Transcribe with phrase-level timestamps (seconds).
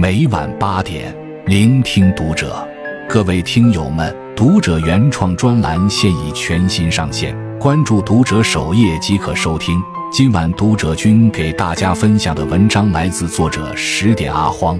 [0.00, 1.12] 每晚八点，
[1.46, 2.64] 聆听读者。
[3.08, 9.76] 各位听友们，读者原创专栏现已全新上线，关注读者首页即可收听。
[10.12, 14.78] 今晚读者君给大家分享的文章来自作者十点阿荒。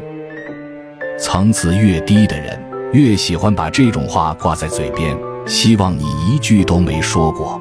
[1.18, 2.56] 层次越低的人，
[2.92, 7.60] 越喜欢把这种话挂在嘴边，希望你一句都没说过。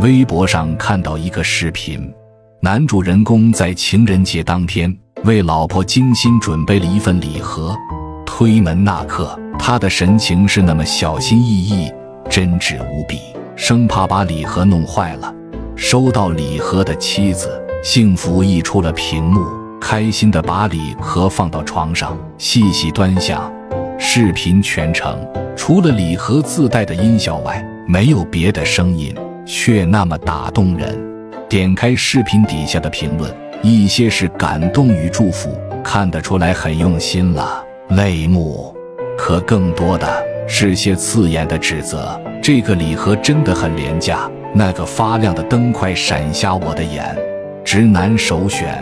[0.00, 2.12] 微博上看到一个视频，
[2.60, 4.94] 男主人公在情人节当天。
[5.24, 7.76] 为老婆精心准备了一份礼盒，
[8.24, 11.92] 推门那刻，他的神情是那么小心翼翼、
[12.30, 13.20] 真挚无比，
[13.54, 15.32] 生怕把礼盒弄坏了。
[15.76, 19.44] 收到礼盒的妻子，幸福溢出了屏幕，
[19.78, 23.52] 开心的把礼盒放到床上，细细端详。
[23.98, 25.18] 视频全程
[25.54, 29.14] 除了礼盒自带的音效外，没有别的声音，
[29.44, 30.98] 却那么打动人。
[31.46, 33.30] 点开视频底下的评论。
[33.62, 35.50] 一些是感动与祝福，
[35.84, 38.74] 看得出来很用心了，泪目；
[39.18, 40.08] 可更多的
[40.48, 42.18] 是些刺眼的指责。
[42.42, 47.14] 这个礼盒真的很廉价，那个发亮的灯快闪瞎我的眼。
[47.62, 48.80] 直男首选，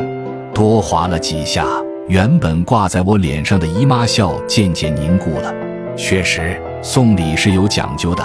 [0.54, 1.66] 多划了几下，
[2.06, 5.52] 原本挂在我脸上的姨妈笑渐渐凝固了。
[5.96, 8.24] 确实，送礼是有讲究的，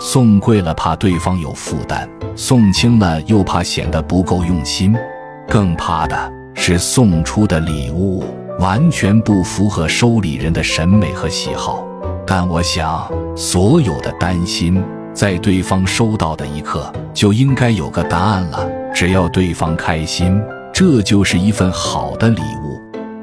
[0.00, 4.96] 送贵了怕对方有负担，送轻了又怕显得不够用心。
[5.50, 8.22] 更怕的是送出的礼物
[8.60, 11.84] 完全不符合收礼人的审美和喜好，
[12.24, 14.80] 但我想所有的担心
[15.12, 18.64] 在对方收到的一刻就应该有个答案了。
[18.94, 20.40] 只要对方开心，
[20.72, 22.80] 这就是一份好的礼物。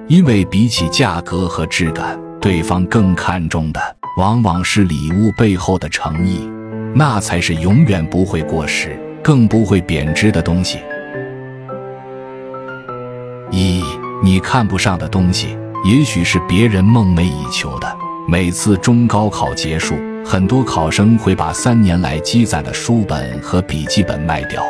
[0.09, 3.79] 因为比起价格和质感，对方更看重的
[4.17, 6.49] 往往是礼物背后的诚意，
[6.93, 10.79] 那才是永远不会过时、更不会贬值的东西。
[14.27, 17.97] 你看不上的东西，也许是别人梦寐以求的。
[18.27, 24.61] 每次中高考结束，很多考生会把三年来积攒的书本和笔记本卖掉，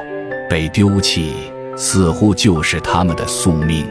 [0.47, 1.33] 被丢弃，
[1.75, 3.83] 似乎就是他们的宿命。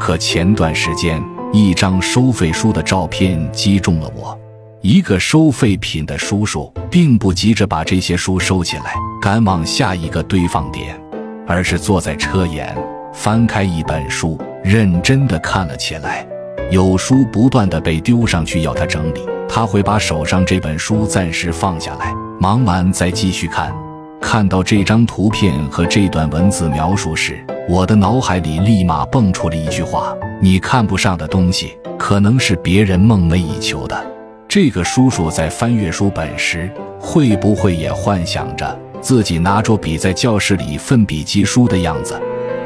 [0.00, 1.22] 可前段时间，
[1.52, 4.34] 一张收费书的照片击中了我。
[4.80, 10.98] 一个收废品的叔叔，并不急着把这些书收起来，赶往下一个堆放点，
[11.46, 12.74] 而是坐在车沿。
[13.12, 16.26] 翻开一本书，认真的看了起来。
[16.70, 23.74] 有书不断的被丢上去，要他整理，他会把手上这本书暂时放下来，忙完再继续看。
[24.20, 34.06] 看到这张图片和这段文字描述时，我的脑海里立马蹦出了一句话：你看不上的东西，可能是别人梦寐以求的。
[34.48, 42.18] 这个叔叔在翻阅书本时，会不会也幻想着自己拿着笔在教室里奋笔疾书的样子？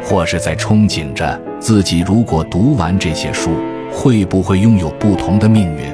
[0.08, 3.50] 或是在憧憬着自己，如果读完这些书，
[3.92, 5.92] 会不会拥有不同的命运？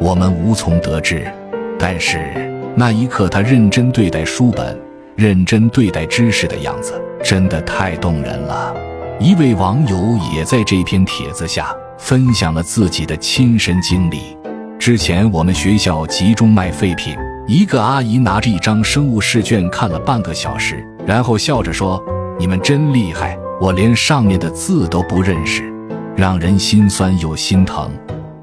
[0.00, 1.26] 我们无从得知。
[1.76, 4.78] 但是那一刻，他认真对待书本、
[5.16, 8.72] 认真对待知识的样子，真的太动人了。
[9.18, 14.38] 一位网友也在这篇帖子下分享了自己的亲身经历。
[14.78, 17.16] 之前我们学校集中卖废品，
[17.48, 22.00] 一个阿姨拿着一张生物试卷看了半个小时，然后笑着说
[22.38, 25.64] ：“你们真厉害。”我连上面的字都不认识，
[26.16, 27.90] 让人心酸又心疼。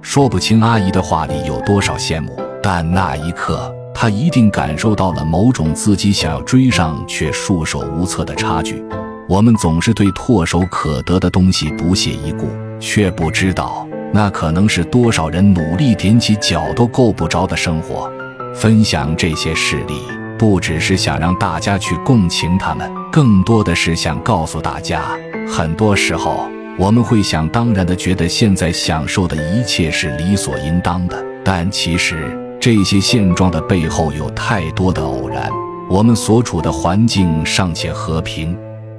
[0.01, 8.83] 说不清阿姨的话里有多少羡慕，但那一刻，她一定感受到了某种自己想要追上却束手无策的差距。
[9.29, 12.49] 我们总是对唾手可得的东西不屑一顾，
[12.79, 18.11] 却不知道那可能是多少人努力踮起脚都够不着的生活。
[18.53, 20.24] 分享这些事例。
[20.37, 25.03] 不只是想让大家去共情他们，更多的是想告诉大家，
[25.47, 35.49] 很多时候我们会想当然的觉得现在享受的一切是理所应当的，但其实这些现状的背后有太多的偶然。
[35.89, 38.57] 我们所处的环境尚且和平，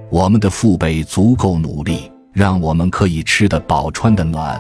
[0.09, 4.59] 我们的父辈足够努力，让我们可以吃得饱、穿得暖，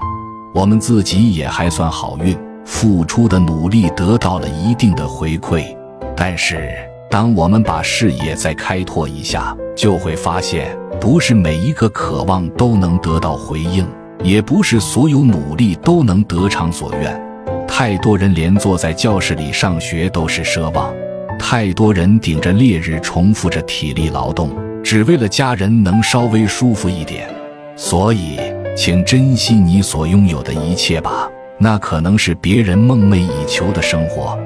[0.52, 5.75] 我们自己也还算好运，付出的努力得到了一定的回馈。
[6.16, 6.70] 但是，
[7.10, 13.86] 当我们把视野再开拓一下，就会发现，不是每一个渴望都能得到回应，
[14.22, 17.22] 也不是所有努力都能得偿所愿。
[17.68, 20.92] 太多人连坐在教室里上学都是奢望，
[21.38, 24.50] 太多人顶着烈日重复着体力劳动，
[24.82, 27.28] 只为了家人能稍微舒服一点。
[27.76, 28.40] 所以，
[28.74, 31.28] 请珍惜你所拥有的一切吧，
[31.58, 34.38] 那可能是别人梦寐以求的生活。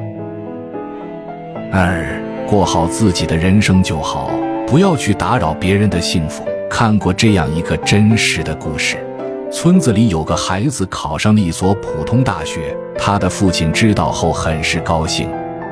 [1.72, 4.28] 二，过好自己的人生就好，
[4.67, 6.44] 不要去打扰别人的幸福。
[6.69, 8.96] 看过这样一个真实的故事：
[9.52, 15.28] 村子里有个孩子考上了一所普通大学，他的父亲知道后很是高兴。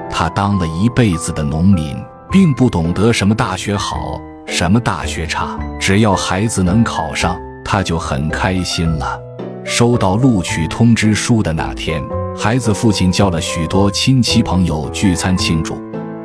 [0.09, 1.97] 他当了一辈子的农民，
[2.31, 9.21] 并不懂得什么大学好，什么大学差，只要孩子能考上，他就很开心了。
[9.65, 12.01] 收到录取通知书的那天，
[12.37, 15.77] 孩子父亲叫了许多亲戚朋友聚餐庆祝。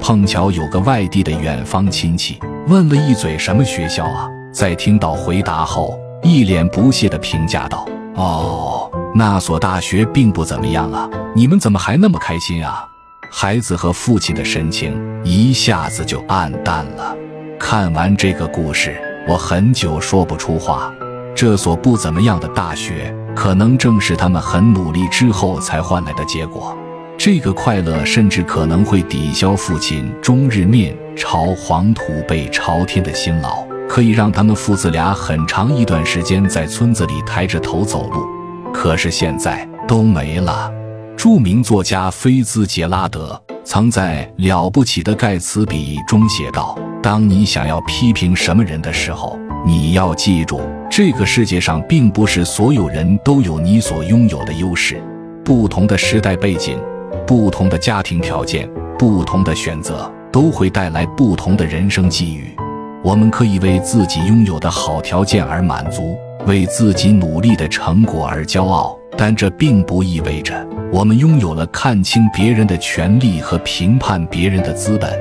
[0.04, 12.86] 碰巧有个外地的远方亲戚问了一嘴：“什么学校啊？”在听到回答后，一脸不屑地评价道：“哦，那所大学并不怎么样啊，你们怎么还那么开心啊？”
[13.32, 17.16] 孩子和父亲的神情一下子就暗淡了。
[17.58, 20.92] 看完这个故事，我很久说不出话。
[21.34, 26.78] 这所不怎么样的大学，可能正是他们很努力之后才换来的结果。
[27.18, 33.66] 这个快乐甚至可能会抵消父亲终日面朝黄土背朝天的辛劳。
[33.88, 38.26] 可以让他们父子俩很长一段时间在村子里抬着头走路，
[38.74, 40.72] 可是现在都没了。
[41.16, 55.00] 著名作家菲兹杰拉德曾在《了不起的盖茨比》中写道：“当你想要批评什么人的时候，你要记住，这个世界上并不是所有人都有你所拥有的优势。
[55.46, 56.80] 不同的时代背景、
[57.26, 62.56] 不同的家庭条件、不同的选择，都会带来不同的人生际遇。”
[63.04, 66.18] 我们可以为自己拥有的好条件而满足，
[66.48, 75.12] 为自己努力的成果而骄傲，但这并不意味着我们拥有了看清别人的权利和评判别人的资本。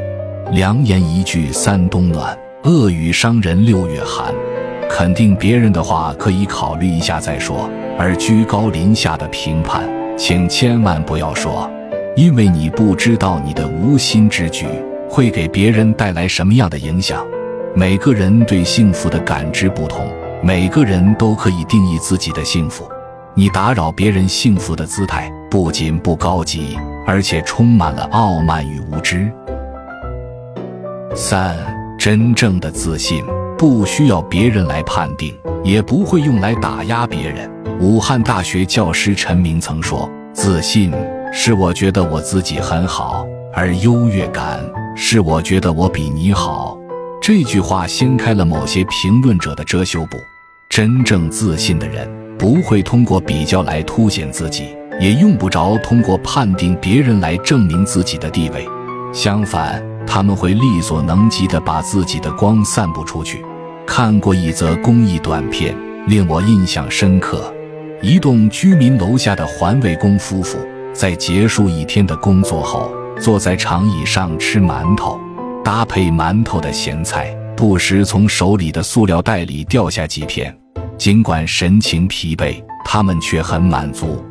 [0.52, 4.32] 良言一句三冬暖，恶语伤人六月寒。
[4.88, 7.68] 肯定别人的话可以考虑一下再说，
[7.98, 11.68] 而居高临下的评判，请千万不要说，
[12.14, 14.66] 因为你不知道你的无心之举
[15.08, 17.26] 会给别人带来什么样的影响。
[17.74, 20.06] 每个人对幸福的感知不同，
[20.42, 22.86] 每个人都可以定义自己的幸福。
[23.34, 29.32] 你打扰别人幸福的姿态，不仅不高级，而且充满了傲慢与无知。
[31.14, 31.56] 三，
[31.98, 33.24] 真正的自信
[33.56, 37.50] 不需要别人来判定，也不会用来打压别人。
[37.80, 40.92] 武汉大学教师陈明曾说：“自信
[41.34, 44.60] 是我觉得我自己很好，而优越感
[44.94, 46.78] 是我觉得我比你好。”
[47.22, 50.18] 这句话掀开了某些评论者的遮羞布。
[50.68, 52.08] 真正自信的人
[52.38, 58.66] 不会通过比较来凸显自己，也用不着通过判定别人来证明自己的地位。
[59.12, 63.42] 相反，他们会力所能及地把自己的光散布出去。
[63.86, 65.74] 看过一则公益短片，
[66.06, 67.52] 令我印象深刻。
[68.00, 70.58] 一栋居民楼下的环卫工夫妇
[70.92, 72.90] 在结束一天的工作后，
[73.20, 75.18] 坐在长椅上吃馒头。
[75.64, 80.54] 搭配馒头的咸菜，不时从手里的塑料袋里掉下几片。
[80.98, 84.22] 尽管神情疲惫，他们却很满足。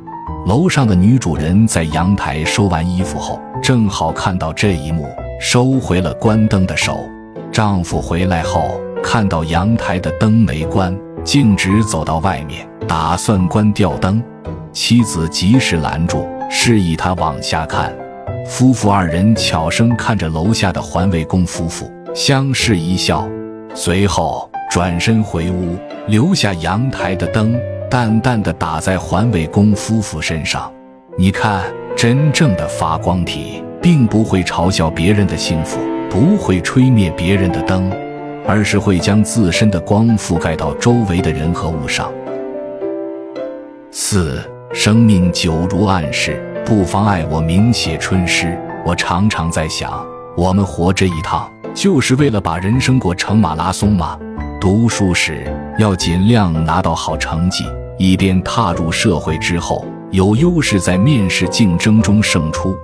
[0.46, 5.08] 楼上的女主人在阳台收完衣服后，正好看到这一幕，
[5.40, 7.00] 收回了关灯的手。
[7.52, 14.22] 丈夫回来后，看到阳台的灯没关，径直走到外面，打算关掉灯。
[14.72, 17.96] 妻子及时拦住，示意他往下看。
[18.46, 23.26] 夫妇二人悄声看着楼下的环卫工夫妇，相视一笑，
[23.74, 25.78] 随后转身回屋，
[26.08, 27.58] 留下阳台的灯
[27.90, 30.72] 淡淡的打在环卫工夫妇身上。
[31.18, 31.64] 你看，
[31.96, 37.90] 真正的发光体并不会嘲笑别人的幸福，不会吹灭别人的灯，
[38.46, 42.12] 而是会将自身的光覆盖到周围的人和物上。
[43.92, 44.42] 四，
[44.74, 46.42] 生命久如暗室。
[46.66, 48.58] 不妨碍我明写春诗。
[48.86, 50.04] 我常常在想，
[50.36, 54.18] 我们活这一趟，就是为了把人生过成马拉松吗？
[54.60, 55.46] 读书时
[55.78, 57.66] 要尽量拿到好成绩，
[57.98, 62.76] 以便踏入社会之后有优势，在面试竞争中胜出。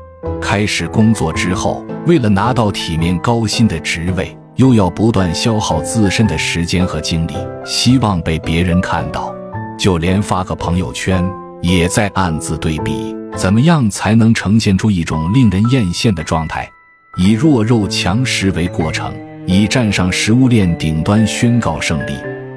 [0.41, 7.33] 开始工作之后，为了拿到体面高薪的职位，又要不断消耗自身的时间和精力，
[7.65, 9.33] 希望被别人看到。
[9.77, 11.23] 就连发个朋友圈，
[11.61, 13.15] 也在暗自对比。
[13.35, 16.69] 怎么样才能呈现出一种令人艳羡的状态？
[17.17, 19.13] 以弱肉强食为过程，
[19.45, 22.13] 以站上食物链顶端宣告胜利。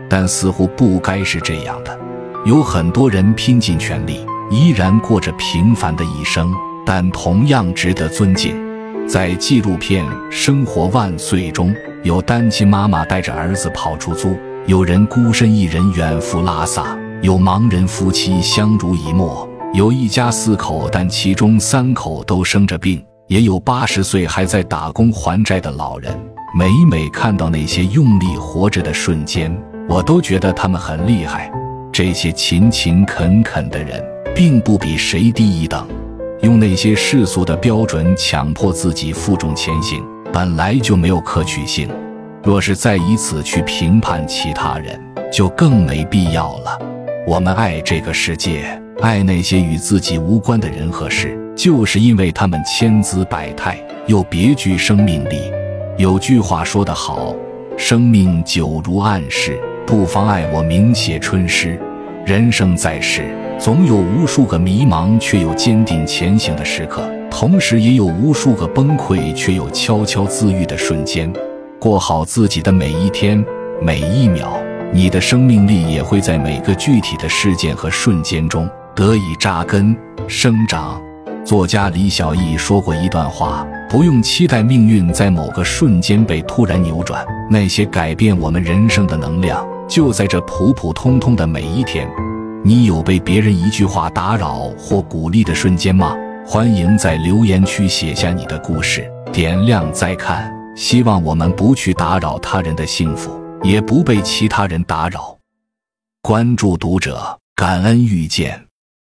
[0.08, 1.96] 但似乎不该是这样的。
[2.44, 6.52] 有很多人拼尽全力，依然过着平凡的一生，
[6.84, 8.56] 但同样值得尊敬。
[9.06, 19.46] 在纪录片《生活万岁》中，有单亲妈妈带着儿子跑出租，有人孤身一人远赴拉萨，有盲人夫妻相濡以沫。
[19.74, 26.18] 有一家四口，但其中三口都生着病；也有八十岁还在打工还债的老人。
[26.58, 29.54] 每每看到那些用力活着的瞬间，
[29.86, 31.52] 我都觉得他们很厉害。
[31.92, 34.02] 这些勤勤恳恳的人，
[34.34, 35.86] 并不比谁低一等。
[36.40, 41.86] 用那些世俗的标准强迫自己负重前行，本来就没有可取性。
[42.42, 44.98] 若是再以此去评判其他人，
[45.30, 46.78] 就更没必要了。
[47.26, 48.64] 我们爱这个世界，
[49.00, 55.52] 爱那些与自己无关的人和事，就是因为他们千姿百态，又别具生命力。
[55.98, 57.34] 有句话说得好
[57.76, 61.78] ：“生命久如暗室，不妨碍我明写春诗。”
[62.24, 63.24] 人生在世。
[63.58, 71.30] 总有无数个迷茫却又坚定前行的时刻，同时也有无数个崩溃却又悄悄自愈的瞬间。
[71.78, 73.44] 过好自己的每一天、
[73.82, 74.58] 每一秒，
[74.92, 81.00] 你的生命力也会在每个具体的事件和瞬间中得以扎根生长。
[81.44, 92.08] 作家李小艺说过一段话：不用期待命运在某个瞬间被突然扭转，那些改变我们人生的能量就在这普普通通的每一天。
[92.64, 96.16] 你有被别人一句话打扰或鼓励的瞬间吗？
[96.44, 100.52] 欢迎在留言区写下你的故事，点亮再看。
[100.74, 103.30] 希望我们不去打扰他人的幸福，
[103.62, 105.38] 也不被其他人打扰。
[106.22, 108.69] 关注读者，感恩遇见。